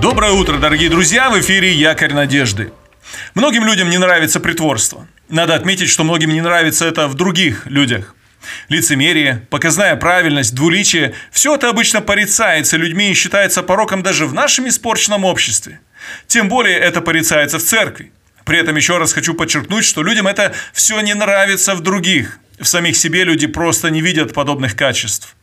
Доброе 0.00 0.32
утро, 0.32 0.58
дорогие 0.58 0.90
друзья! 0.90 1.30
В 1.30 1.40
эфире 1.40 1.72
«Якорь 1.72 2.12
надежды». 2.12 2.70
Многим 3.34 3.64
людям 3.64 3.88
не 3.88 3.96
нравится 3.96 4.40
притворство. 4.40 5.08
Надо 5.30 5.54
отметить, 5.54 5.88
что 5.88 6.04
многим 6.04 6.34
не 6.34 6.42
нравится 6.42 6.84
это 6.84 7.08
в 7.08 7.14
других 7.14 7.66
людях. 7.66 8.14
Лицемерие, 8.68 9.46
показная 9.48 9.96
правильность, 9.96 10.54
двуличие– 10.54 11.14
все 11.30 11.54
это 11.54 11.70
обычно 11.70 12.02
порицается 12.02 12.76
людьми 12.76 13.10
и 13.10 13.14
считается 13.14 13.62
пороком 13.62 14.02
даже 14.02 14.26
в 14.26 14.34
нашем 14.34 14.68
испорченном 14.68 15.24
обществе. 15.24 15.80
Тем 16.26 16.50
более 16.50 16.78
это 16.78 17.00
порицается 17.00 17.58
в 17.58 17.62
церкви. 17.62 18.12
При 18.44 18.58
этом 18.58 18.76
еще 18.76 18.98
раз 18.98 19.14
хочу 19.14 19.32
подчеркнуть, 19.32 19.86
что 19.86 20.02
людям 20.02 20.26
это 20.26 20.52
все 20.74 21.00
не 21.00 21.14
нравится 21.14 21.74
в 21.74 21.80
других. 21.80 22.38
В 22.60 22.66
самих 22.66 22.96
себе 22.96 23.24
люди 23.24 23.46
просто 23.46 23.88
не 23.88 24.02
видят 24.02 24.34
подобных 24.34 24.76
качеств. 24.76 25.35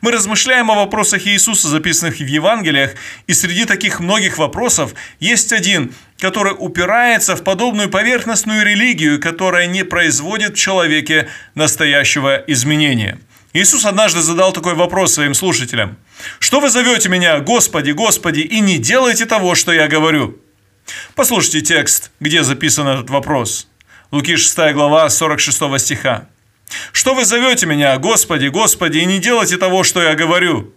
Мы 0.00 0.12
размышляем 0.12 0.70
о 0.70 0.74
вопросах 0.74 1.26
Иисуса, 1.26 1.68
записанных 1.68 2.16
в 2.18 2.26
Евангелиях, 2.26 2.94
и 3.26 3.34
среди 3.34 3.64
таких 3.64 4.00
многих 4.00 4.38
вопросов 4.38 4.94
есть 5.20 5.52
один, 5.52 5.94
который 6.18 6.54
упирается 6.56 7.36
в 7.36 7.44
подобную 7.44 7.90
поверхностную 7.90 8.64
религию, 8.64 9.20
которая 9.20 9.66
не 9.66 9.84
производит 9.84 10.54
в 10.54 10.58
человеке 10.58 11.28
настоящего 11.54 12.42
изменения. 12.46 13.18
Иисус 13.52 13.84
однажды 13.84 14.22
задал 14.22 14.52
такой 14.52 14.74
вопрос 14.74 15.14
своим 15.14 15.34
слушателям. 15.34 15.98
«Что 16.38 16.60
вы 16.60 16.70
зовете 16.70 17.08
меня, 17.08 17.38
Господи, 17.40 17.90
Господи, 17.90 18.40
и 18.40 18.60
не 18.60 18.78
делаете 18.78 19.26
того, 19.26 19.54
что 19.54 19.72
я 19.72 19.88
говорю?» 19.88 20.38
Послушайте 21.14 21.60
текст, 21.60 22.10
где 22.20 22.42
записан 22.42 22.88
этот 22.88 23.10
вопрос. 23.10 23.68
Луки 24.10 24.36
6 24.36 24.74
глава 24.74 25.08
46 25.08 25.78
стиха. 25.78 26.28
Что 26.92 27.14
вы 27.14 27.24
зовете 27.24 27.66
меня, 27.66 27.96
Господи, 27.98 28.48
Господи, 28.48 28.98
и 28.98 29.04
не 29.04 29.18
делайте 29.18 29.56
того, 29.56 29.84
что 29.84 30.02
я 30.02 30.14
говорю? 30.14 30.72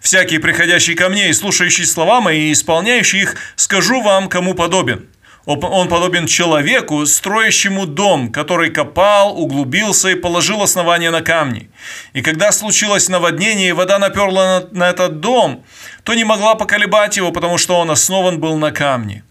Всякий, 0.00 0.38
приходящий 0.38 0.94
ко 0.94 1.08
мне 1.08 1.30
и 1.30 1.32
слушающий 1.32 1.86
слова 1.86 2.20
мои 2.20 2.48
и 2.48 2.52
исполняющий 2.52 3.22
их, 3.22 3.36
скажу 3.56 4.02
вам, 4.02 4.28
кому 4.28 4.54
подобен. 4.54 5.08
Он 5.46 5.88
подобен 5.88 6.26
человеку, 6.26 7.06
строящему 7.06 7.86
дом, 7.86 8.32
который 8.32 8.70
копал, 8.70 9.40
углубился 9.40 10.08
и 10.08 10.16
положил 10.16 10.60
основание 10.60 11.10
на 11.10 11.20
камни. 11.20 11.70
И 12.14 12.20
когда 12.20 12.50
случилось 12.50 13.08
наводнение, 13.08 13.68
и 13.68 13.72
вода 13.72 14.00
наперла 14.00 14.60
на, 14.72 14.78
на 14.78 14.90
этот 14.90 15.20
дом, 15.20 15.64
то 16.02 16.14
не 16.14 16.24
могла 16.24 16.56
поколебать 16.56 17.16
его, 17.16 17.30
потому 17.30 17.58
что 17.58 17.78
он 17.78 17.92
основан 17.92 18.40
был 18.40 18.58
на 18.58 18.72
камне 18.72 19.22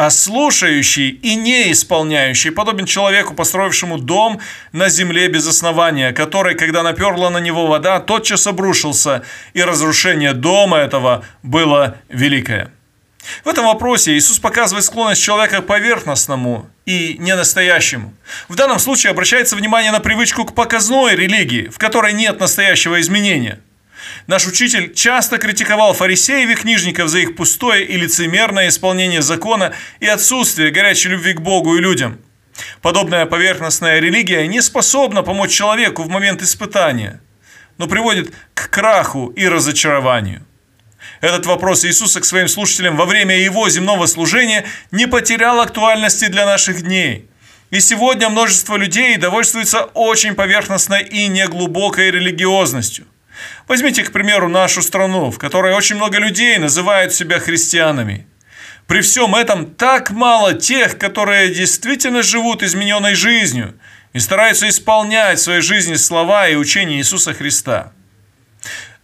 а 0.00 0.08
слушающий 0.08 1.10
и 1.10 1.34
не 1.34 1.72
исполняющий 1.72 2.48
подобен 2.48 2.86
человеку, 2.86 3.34
построившему 3.34 3.98
дом 3.98 4.40
на 4.72 4.88
земле 4.88 5.28
без 5.28 5.46
основания, 5.46 6.12
который, 6.12 6.54
когда 6.54 6.82
наперла 6.82 7.28
на 7.28 7.36
него 7.36 7.66
вода, 7.66 8.00
тотчас 8.00 8.46
обрушился, 8.46 9.22
и 9.52 9.62
разрушение 9.62 10.32
дома 10.32 10.78
этого 10.78 11.22
было 11.42 11.98
великое. 12.08 12.72
В 13.44 13.48
этом 13.48 13.66
вопросе 13.66 14.16
Иисус 14.16 14.38
показывает 14.38 14.86
склонность 14.86 15.22
человека 15.22 15.60
к 15.60 15.66
поверхностному 15.66 16.70
и 16.86 17.16
ненастоящему. 17.18 18.14
В 18.48 18.54
данном 18.54 18.78
случае 18.78 19.10
обращается 19.10 19.54
внимание 19.54 19.92
на 19.92 20.00
привычку 20.00 20.46
к 20.46 20.54
показной 20.54 21.14
религии, 21.14 21.68
в 21.68 21.76
которой 21.76 22.14
нет 22.14 22.40
настоящего 22.40 22.98
изменения– 23.02 23.60
Наш 24.26 24.46
учитель 24.46 24.94
часто 24.94 25.38
критиковал 25.38 25.92
фарисеев 25.92 26.50
и 26.50 26.54
книжников 26.54 27.08
за 27.08 27.18
их 27.18 27.36
пустое 27.36 27.84
и 27.84 27.96
лицемерное 27.96 28.68
исполнение 28.68 29.22
закона 29.22 29.72
и 29.98 30.06
отсутствие 30.06 30.70
горячей 30.70 31.10
любви 31.10 31.34
к 31.34 31.40
Богу 31.40 31.76
и 31.76 31.80
людям. 31.80 32.20
Подобная 32.82 33.26
поверхностная 33.26 34.00
религия 34.00 34.46
не 34.46 34.60
способна 34.60 35.22
помочь 35.22 35.50
человеку 35.50 36.02
в 36.02 36.08
момент 36.08 36.42
испытания, 36.42 37.20
но 37.78 37.86
приводит 37.86 38.32
к 38.54 38.70
краху 38.70 39.28
и 39.28 39.46
разочарованию. 39.48 40.46
Этот 41.20 41.46
вопрос 41.46 41.84
Иисуса 41.84 42.20
к 42.20 42.24
своим 42.24 42.48
слушателям 42.48 42.96
во 42.96 43.06
время 43.06 43.38
его 43.38 43.68
земного 43.68 44.06
служения 44.06 44.66
не 44.90 45.06
потерял 45.06 45.60
актуальности 45.60 46.26
для 46.26 46.44
наших 46.44 46.82
дней. 46.82 47.26
И 47.70 47.80
сегодня 47.80 48.28
множество 48.28 48.76
людей 48.76 49.16
довольствуются 49.16 49.84
очень 49.94 50.34
поверхностной 50.34 51.04
и 51.04 51.28
неглубокой 51.28 52.10
религиозностью– 52.10 53.06
Возьмите, 53.68 54.02
к 54.02 54.12
примеру, 54.12 54.48
нашу 54.48 54.82
страну, 54.82 55.30
в 55.30 55.38
которой 55.38 55.74
очень 55.74 55.96
много 55.96 56.18
людей 56.18 56.58
называют 56.58 57.14
себя 57.14 57.38
христианами. 57.38 58.26
При 58.86 59.00
всем 59.02 59.36
этом 59.36 59.66
так 59.74 60.10
мало 60.10 60.54
тех, 60.54 60.98
которые 60.98 61.54
действительно 61.54 62.22
живут 62.22 62.62
измененной 62.62 63.14
жизнью 63.14 63.78
и 64.12 64.18
стараются 64.18 64.68
исполнять 64.68 65.38
в 65.38 65.42
своей 65.42 65.60
жизни 65.60 65.94
слова 65.94 66.48
и 66.48 66.56
учения 66.56 66.96
Иисуса 66.98 67.32
Христа. 67.32 67.92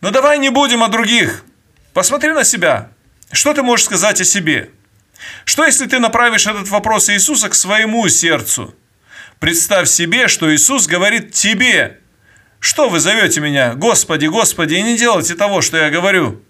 Но 0.00 0.10
давай 0.10 0.38
не 0.38 0.50
будем 0.50 0.82
о 0.82 0.88
других. 0.88 1.44
Посмотри 1.92 2.32
на 2.32 2.42
себя. 2.42 2.90
Что 3.30 3.54
ты 3.54 3.62
можешь 3.62 3.86
сказать 3.86 4.20
о 4.20 4.24
себе? 4.24 4.70
Что 5.44 5.64
если 5.64 5.86
ты 5.86 6.00
направишь 6.00 6.46
этот 6.46 6.68
вопрос 6.68 7.08
Иисуса 7.08 7.48
к 7.48 7.54
своему 7.54 8.08
сердцу? 8.08 8.74
Представь 9.38 9.88
себе, 9.88 10.28
что 10.28 10.52
Иисус 10.52 10.86
говорит 10.86 11.32
тебе– 11.32 12.00
что 12.66 12.88
вы 12.88 12.98
зовете 12.98 13.40
меня, 13.40 13.74
Господи, 13.74 14.26
Господи, 14.26 14.74
и 14.74 14.82
не 14.82 14.98
делайте 14.98 15.36
того, 15.36 15.60
что 15.60 15.76
я 15.76 15.88
говорю? 15.88 16.42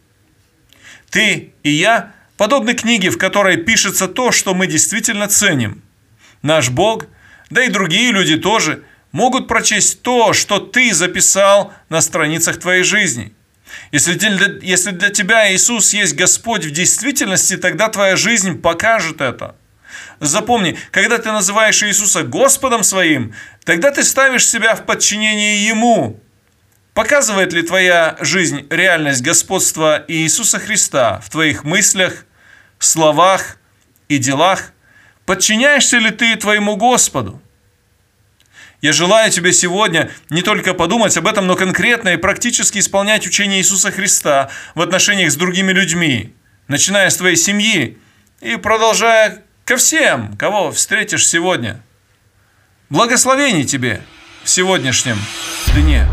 Ты 1.10 1.53
и 1.62 1.71
я 1.71 2.15
подобны 2.38 2.72
книге, 2.72 3.10
в 3.10 3.19
которой 3.19 3.59
пишется 3.59 4.09
то, 4.09 4.32
что 4.32 4.54
мы 4.54 4.66
действительно 4.66 5.28
ценим. 5.28 5.82
Наш 6.41 6.71
Бог, 6.71 7.06
да 7.50 7.62
и 7.62 7.69
другие 7.69 8.12
люди 8.12 8.37
тоже, 8.38 8.82
могут 9.12 9.47
прочесть 9.47 10.00
то, 10.00 10.32
что 10.32 10.59
ты 10.59 10.94
записал 10.94 11.75
на 11.91 12.00
страницах 12.00 12.59
твоей 12.59 12.83
жизни. 12.83 13.34
Если 13.93 14.15
для, 14.15 14.59
если 14.62 14.93
для 14.93 15.10
тебя 15.10 15.53
Иисус 15.53 15.93
есть 15.93 16.16
Господь 16.16 16.65
в 16.65 16.71
действительности, 16.71 17.59
тогда 17.59 17.91
твоя 17.91 18.16
жизнь 18.16 18.62
покажет 18.62 19.21
это– 19.21 19.54
Запомни, 20.21 20.78
когда 20.91 21.19
ты 21.19 21.31
называешь 21.31 21.83
Иисуса 21.83 22.22
Господом 22.22 22.83
своим, 22.83 23.34
тогда 23.66 23.91
ты 23.91 24.04
ставишь 24.04 24.47
себя 24.47 24.75
в 24.75 24.87
подчинение 24.87 25.66
Ему. 25.66 26.19
Показывает 26.94 27.53
ли 27.53 27.62
твоя 27.62 28.16
жизнь 28.21 28.66
реальность 28.71 29.21
господства 29.21 30.03
Иисуса 30.09 30.59
Христа 30.59 31.21
в 31.21 31.28
твоих 31.28 31.65
мыслях, 31.65 32.25
словах 32.78 33.59
и 34.09 34.16
делах? 34.16 34.72
Подчиняешься 35.27 35.99
ли 35.99 36.10
ты 36.10 36.37
твоему 36.37 36.77
Господу? 36.77 37.43
Я 38.81 38.93
желаю 38.93 39.31
тебе 39.32 39.53
сегодня 39.53 40.10
не 40.31 40.43
только 40.43 40.72
подумать 40.72 41.16
об 41.16 41.27
этом, 41.27 41.47
но 41.47 41.56
конкретно 41.56 42.10
и 42.10 42.16
практически 42.16 42.78
исполнять 42.78 43.27
учение 43.27 43.59
Иисуса 43.59 43.91
Христа 43.91 44.48
в 44.75 44.81
отношениях 44.81 45.33
с 45.33 45.37
другими 45.37 45.72
людьми, 45.72 46.34
начиная 46.69 47.10
с 47.10 47.16
твоей 47.16 47.37
семьи 47.37 47.98
и 48.41 48.56
продолжая 48.56 49.43
ко 49.65 49.77
всем, 49.77 50.37
кого 50.37 50.71
встретишь 50.71 51.27
сегодня. 51.27 51.83
Благословений 52.89 53.65
тебе 53.65 54.01
в 54.45 54.49
сегодняшнем 54.49 55.17
дне. 55.75 56.07